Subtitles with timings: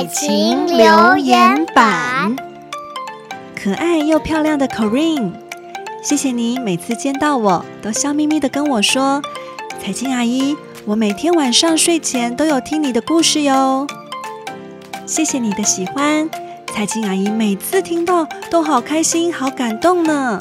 [0.00, 2.34] 彩晴留言板，
[3.54, 5.32] 可爱又漂亮的 Corinne，
[6.02, 9.20] 谢谢你每次见到我都笑眯眯的跟我说
[9.78, 10.56] ：“彩晴阿姨，
[10.86, 13.86] 我每天晚上睡前都有听你的故事哟。”
[15.04, 16.30] 谢谢你的喜欢，
[16.72, 20.38] 彩晴阿姨每次听到都好开心、好感动呢。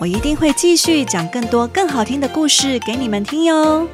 [0.00, 3.86] 我一定会继续讲更多更好听的故事给你们听哟。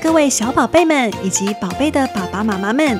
[0.00, 2.98] 各位小宝贝们以及宝贝的爸爸妈妈们，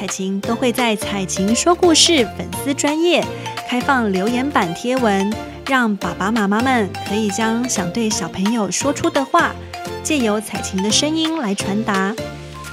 [0.00, 3.22] 彩晴都会在彩晴说故事粉丝专页
[3.68, 5.30] 开放留言板贴文，
[5.66, 9.50] 让爸爸妈妈们可以将想对小朋友说出的话，
[10.02, 12.14] 借由彩晴的声音来传达，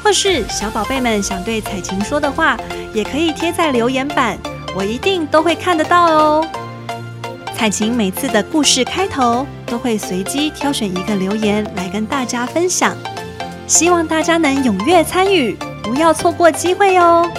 [0.02, 2.58] 或是小宝贝们想对彩晴说的话，
[2.94, 4.38] 也可以贴在留言板，
[4.74, 6.48] 我一定都会看得到哦。
[7.58, 12.96] 彩晴每次的故事开头都会随机挑选一个留言来跟大家分享。
[13.68, 15.58] 希望大家能踊跃参与，
[15.88, 17.32] 不要错过机会哦！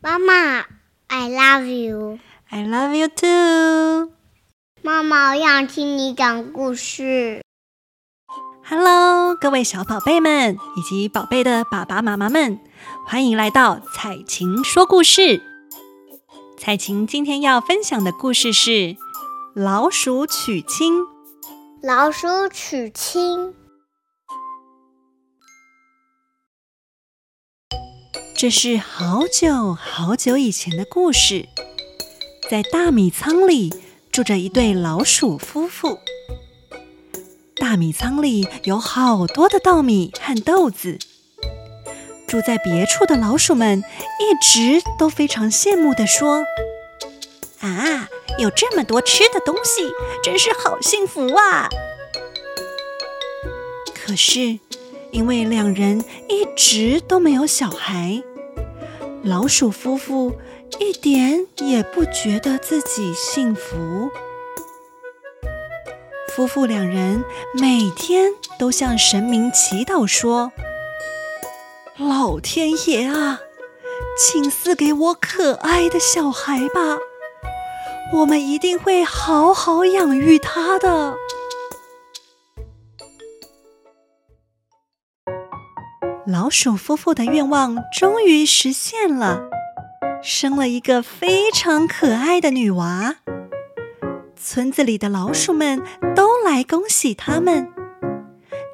[0.00, 0.60] 妈妈
[1.06, 2.18] ，I love you.
[2.50, 4.12] I love you too.
[4.82, 7.42] 妈妈，我想听你讲故事。
[8.62, 12.60] Hello，各位小宝贝们以及宝贝的爸爸妈妈们，
[13.06, 15.47] 欢迎来到彩琴说故事。
[16.58, 18.70] 彩琴今天要分享的故事是
[19.54, 21.00] 《老鼠娶亲》。
[21.80, 23.54] 老鼠娶亲，
[28.34, 31.48] 这是好久好久以前的故事。
[32.50, 33.72] 在大米仓里
[34.10, 36.00] 住着一对老鼠夫妇。
[37.54, 40.98] 大米仓里有好多的稻米和豆子。
[42.28, 43.82] 住在别处的老鼠们
[44.20, 46.44] 一直都非常羡慕地说
[47.60, 49.90] ：“啊，有这么多吃的东西，
[50.22, 51.70] 真是好幸福啊！”
[53.96, 54.58] 可是，
[55.10, 58.22] 因为两人一直都没有小孩，
[59.24, 60.36] 老鼠夫妇
[60.78, 64.10] 一点也不觉得自己幸福。
[66.28, 67.24] 夫妇两人
[67.54, 70.52] 每天都向神明祈祷说。
[71.98, 73.40] 老天爷啊，
[74.16, 76.96] 请赐给我可爱的小孩吧！
[78.12, 81.16] 我们一定会好好养育他的。
[86.24, 89.50] 老鼠夫妇的愿望终于实现了，
[90.22, 93.16] 生了一个非常可爱的女娃。
[94.36, 95.82] 村子里的老鼠们
[96.14, 97.72] 都来恭喜他们，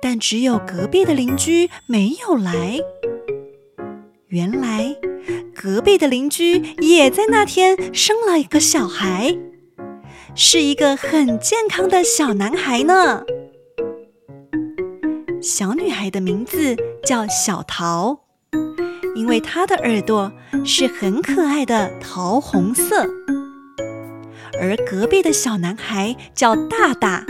[0.02, 2.80] 但只有隔壁的邻居没有来。
[4.34, 4.96] 原来，
[5.54, 9.38] 隔壁的邻居也在那天生了一个小孩，
[10.34, 13.22] 是一个很健康的小男孩呢。
[15.40, 16.74] 小女孩的名字
[17.04, 18.24] 叫小桃，
[19.14, 20.32] 因为她的耳朵
[20.64, 23.06] 是很可爱的桃红色。
[24.60, 27.24] 而隔壁的小男孩叫大大，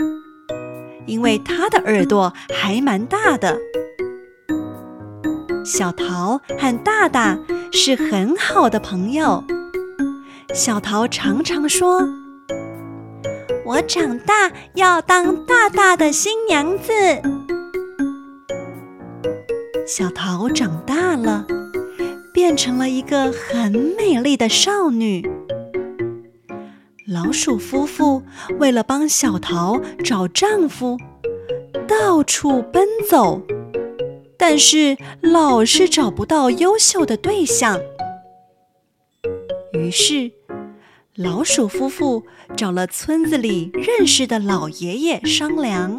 [1.05, 3.59] 因为他的耳朵还蛮大的。
[5.65, 7.35] 小桃和大大
[7.71, 9.43] 是很好的朋友。
[10.53, 12.07] 小桃常常说
[13.65, 16.93] ：“我长大要当大大的新娘子。”
[19.87, 21.47] 小桃长大了，
[22.31, 25.27] 变成了一个很美丽的少女。
[27.07, 28.21] 老鼠夫妇
[28.59, 30.95] 为了帮小桃找丈夫，
[31.87, 33.41] 到处奔走。
[34.37, 37.79] 但是老是找不到优秀的对象，
[39.73, 40.31] 于是
[41.15, 42.25] 老鼠夫妇
[42.55, 45.97] 找了村子里认识的老爷爷商量。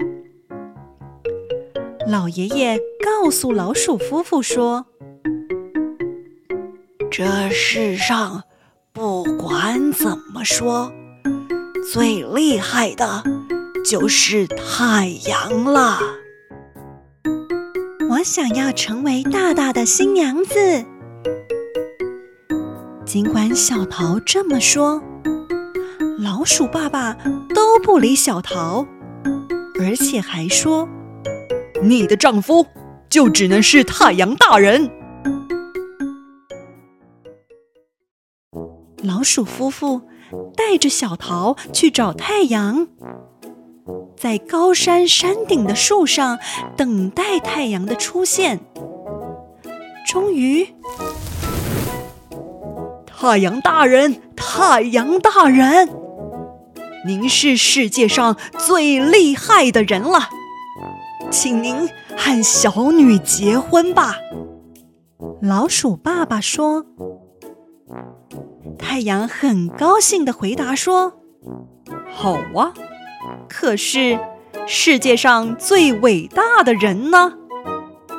[2.06, 4.86] 老爷爷告诉老鼠夫妇说
[7.10, 8.44] ：“这世上
[8.92, 10.92] 不管怎么说，
[11.92, 13.24] 最厉害的
[13.84, 15.98] 就是太阳了。”
[18.16, 20.86] 我想要成为大大的新娘子。
[23.04, 25.02] 尽管小桃这么说，
[26.18, 27.12] 老鼠爸爸
[27.54, 28.86] 都不理小桃，
[29.78, 30.88] 而且还说
[31.84, 32.66] ：“你的丈夫
[33.10, 34.90] 就只能是太阳大人。”
[39.04, 40.00] 老鼠夫妇
[40.56, 42.88] 带着小桃去找太阳。
[44.16, 46.38] 在高山山顶的树上
[46.76, 48.60] 等待太阳的出现。
[50.06, 50.74] 终于，
[53.06, 55.88] 太阳大人，太阳大人！
[57.06, 60.28] 您是世界上最厉害的人了，
[61.30, 64.16] 请您和小女结婚吧。”
[65.42, 66.86] 老鼠爸爸说。
[68.78, 71.20] 太阳很高兴地回答说
[72.10, 72.72] ：“好啊，
[73.58, 74.20] 可是
[74.66, 77.32] 世界上最伟大的人呢？”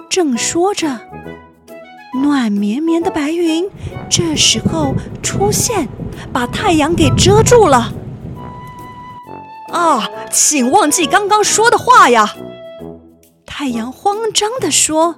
[0.09, 0.99] 正说着，
[2.23, 3.69] 暖绵绵的白云
[4.09, 5.89] 这时候出现，
[6.33, 7.93] 把太阳给遮住了。
[9.71, 12.33] 啊，请忘记刚刚说的话呀！
[13.45, 15.17] 太阳慌张地说：“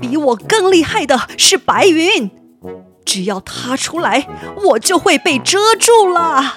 [0.00, 2.32] 比我更厉害的是白云。”
[3.06, 4.26] 只要他出来，
[4.64, 6.56] 我就会被遮住了。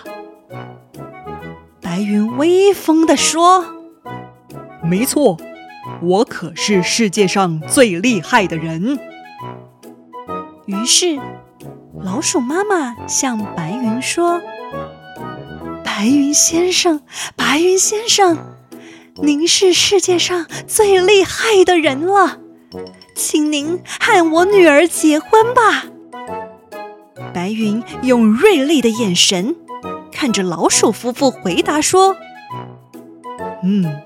[1.91, 3.65] 白云威风地说
[4.81, 5.37] ：“没错，
[6.01, 8.97] 我可是世界上最厉害的人。”
[10.65, 11.19] 于是，
[12.01, 14.41] 老鼠妈妈向白云说
[15.83, 17.01] ：“白云先生，
[17.35, 18.37] 白云先生，
[19.15, 22.37] 您是世界上最厉害的人了，
[23.13, 25.87] 请您和我女儿结婚吧。”
[27.35, 29.57] 白云用锐利的眼神
[30.21, 32.15] 看着老鼠夫妇，回答说
[33.65, 34.03] ：“嗯，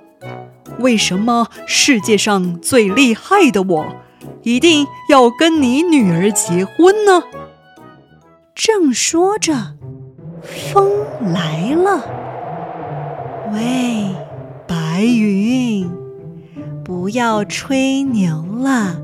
[0.80, 3.86] 为什么世界上最厉害的我
[4.44, 7.22] 一定要跟你女儿结婚呢？”
[8.56, 9.74] 正说着，
[10.42, 10.90] 风
[11.34, 12.02] 来了。
[13.52, 14.16] 喂，
[14.66, 15.92] 白云，
[16.82, 19.02] 不要吹牛了，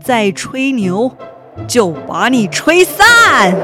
[0.00, 1.10] 再吹牛。
[1.66, 3.54] 就把你吹散！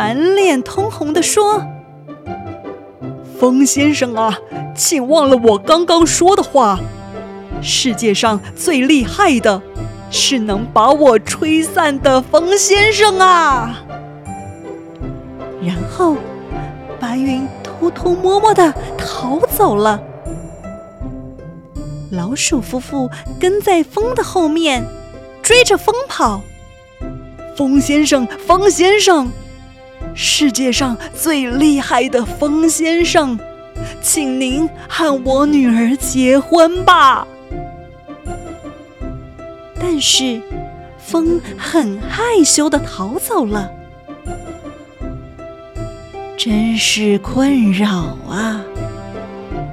[0.00, 1.62] 满脸通红地说
[3.38, 4.38] ：“风先生啊，
[4.74, 6.80] 请忘了我刚刚说的话。
[7.60, 9.60] 世界上最厉害的，
[10.10, 13.84] 是能把我吹散的风先生啊！”
[15.60, 16.16] 然后，
[16.98, 20.02] 白云偷偷摸摸地逃走了。
[22.10, 24.82] 老鼠夫妇跟在风的后面，
[25.42, 26.40] 追着风跑。
[27.54, 29.30] 风先生，风先生，
[30.14, 33.38] 世界上最厉害的风先生，
[34.02, 37.26] 请您和我女儿结婚吧。
[39.78, 40.40] 但是，
[40.98, 43.70] 风很害羞地逃走了，
[46.36, 48.60] 真是困扰啊！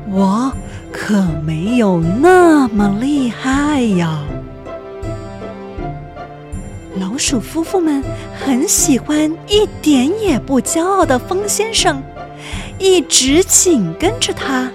[0.09, 0.51] 我。
[0.89, 4.23] 可没有那么厉害呀！
[6.99, 8.03] 老鼠夫妇们
[8.39, 12.01] 很喜欢一点也不骄傲的风先生，
[12.79, 14.69] 一直紧跟着他。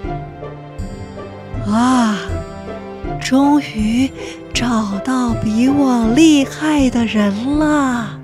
[1.65, 2.17] 啊，
[3.21, 4.09] 终于
[4.53, 8.19] 找到比我厉害的人了！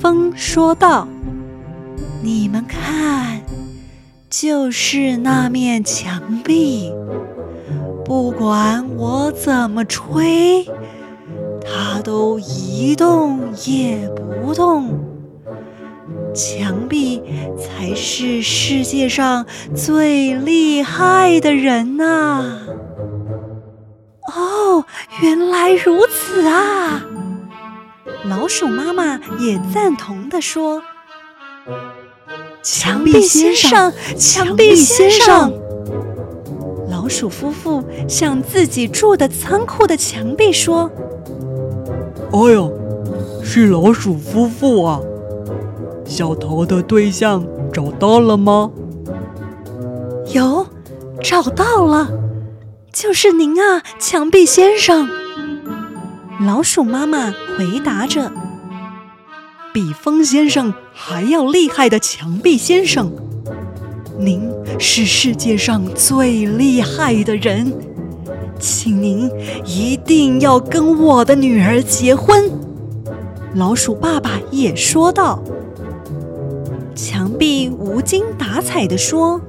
[0.00, 1.06] 风说道
[2.22, 3.40] ：“你们看。”
[4.30, 6.90] 就是那面墙壁，
[8.02, 10.66] 不管我怎么吹，
[11.64, 14.08] 它都一动也
[14.42, 14.98] 不动。
[16.34, 17.22] 墙壁
[17.58, 19.44] 才是世界上
[19.74, 22.58] 最厉害的人呐！
[24.34, 24.84] 哦，
[25.20, 27.04] 原来如此啊！
[28.24, 30.82] 老鼠妈妈也赞同地说。
[32.62, 35.52] 墙壁先生，墙壁先生，
[36.88, 40.90] 老鼠夫妇向自己住的仓库的墙壁说
[42.32, 42.72] ：“哎呦，
[43.42, 45.00] 是老鼠夫妇啊！
[46.06, 48.70] 小桃的对象找到了吗
[50.32, 50.66] ？”“有，
[51.22, 52.10] 找到了，
[52.90, 55.08] 就是您啊，墙壁先生。”
[56.40, 58.32] 老鼠妈妈回答着。
[59.74, 63.12] 比风先生还要厉害的墙壁先生，
[64.18, 67.72] 您是世界上最厉害的人，
[68.62, 69.28] 请您
[69.66, 72.48] 一定要跟我的女儿结婚。
[73.56, 75.42] 老鼠爸爸也说道。
[76.94, 79.40] 墙壁无精打采地说：“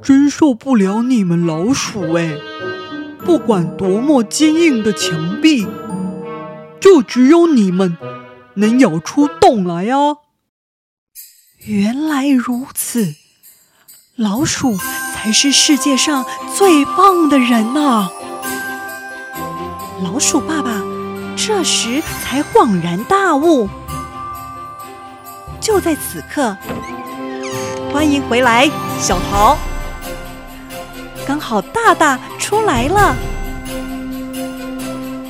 [0.00, 2.32] 真受不了你们老鼠哎！
[3.24, 5.66] 不管多么坚硬的墙壁，
[6.80, 7.98] 就只有你们。”
[8.58, 10.16] 能咬出洞来呀、啊！
[11.66, 13.14] 原来如此，
[14.14, 14.78] 老鼠
[15.26, 18.10] 才是世界上最棒的人呐、啊！
[20.00, 20.80] 老鼠爸爸
[21.34, 23.68] 这时才恍然大悟。
[25.60, 26.56] 就在此刻，
[27.92, 29.58] 欢迎回来，小桃。
[31.26, 33.16] 刚好大大出来了。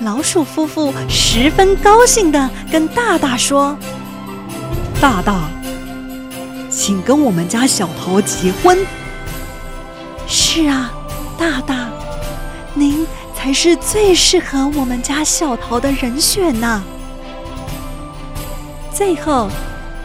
[0.03, 3.75] 老鼠夫妇十分高兴地跟大大说
[5.01, 5.49] ：“大大，
[6.71, 8.77] 请跟我们家小桃结婚。
[10.27, 10.91] 是啊，
[11.39, 11.89] 大大，
[12.75, 16.83] 您才是最适合我们家小桃的人选呢。
[18.93, 19.49] 最后，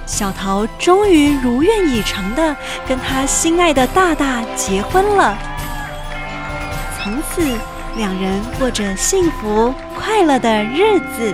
[0.05, 2.55] 小桃终于如愿以偿的
[2.87, 5.37] 跟她心爱的大大结婚了。
[7.01, 7.41] 从此，
[7.95, 11.33] 两人过着幸福快乐的日子。